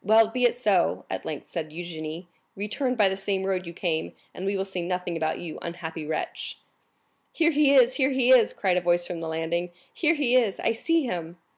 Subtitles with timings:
[0.00, 2.24] "Well, be it so," at length said Eugénie;
[2.56, 6.06] "return by the same road you came, and we will say nothing about you, unhappy
[6.06, 6.56] wretch."
[7.34, 10.58] "Here he is, here he is!" cried a voice from the landing; "here he is!
[10.58, 11.36] I see him!"